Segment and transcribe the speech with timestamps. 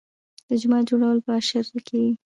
[0.47, 2.13] د جومات جوړول په اشر کیږي.